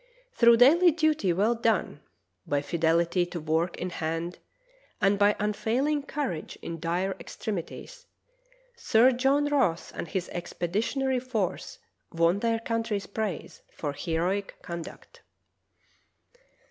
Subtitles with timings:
[0.33, 2.01] Through daily duty well done,
[2.47, 4.39] by fidelity to work in hand,
[4.99, 8.07] and by unfailing courage in dire extremities,
[8.75, 11.77] Sir John Ross and his expeditionary force
[12.11, 15.21] won their coun try's praise for heroic conduct.